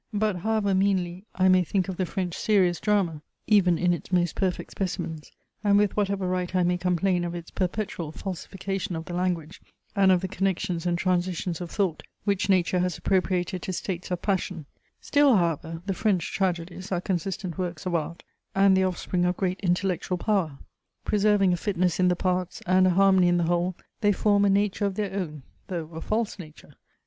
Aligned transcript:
But 0.15 0.37
however 0.37 0.73
meanly 0.73 1.25
I 1.35 1.47
may 1.47 1.63
think 1.63 1.87
of 1.87 1.95
the 1.97 2.07
French 2.07 2.35
serious 2.35 2.79
drama, 2.79 3.21
even 3.45 3.77
in 3.77 3.93
its 3.93 4.11
most 4.11 4.33
perfect 4.33 4.71
specimens; 4.71 5.31
and 5.63 5.77
with 5.77 5.95
whatever 5.95 6.27
right 6.27 6.55
I 6.55 6.63
may 6.63 6.79
complain 6.79 7.23
of 7.23 7.35
its 7.35 7.51
perpetual 7.51 8.11
falsification 8.11 8.95
of 8.95 9.05
the 9.05 9.13
language, 9.13 9.61
and 9.95 10.11
of 10.11 10.21
the 10.21 10.27
connections 10.27 10.87
and 10.87 10.97
transitions 10.97 11.61
of 11.61 11.69
thought, 11.69 12.01
which 12.23 12.49
Nature 12.49 12.79
has 12.79 12.97
appropriated 12.97 13.61
to 13.61 13.73
states 13.73 14.09
of 14.09 14.23
passion; 14.23 14.65
still, 14.99 15.35
however, 15.35 15.83
the 15.85 15.93
French 15.93 16.33
tragedies 16.33 16.91
are 16.91 16.99
consistent 16.99 17.59
works 17.59 17.85
of 17.85 17.93
art, 17.93 18.23
and 18.55 18.75
the 18.75 18.83
offspring 18.83 19.23
of 19.23 19.37
great 19.37 19.59
intellectual 19.59 20.17
power. 20.17 20.57
Preserving 21.05 21.53
a 21.53 21.57
fitness 21.57 21.99
in 21.99 22.07
the 22.07 22.15
parts, 22.15 22.59
and 22.65 22.87
a 22.87 22.89
harmony 22.89 23.27
in 23.27 23.37
the 23.37 23.43
whole, 23.43 23.75
they 23.99 24.11
form 24.11 24.45
a 24.45 24.49
nature 24.49 24.87
of 24.87 24.95
their 24.95 25.13
own, 25.13 25.43
though 25.67 25.89
a 25.93 26.01
false 26.01 26.39
nature. 26.39 26.73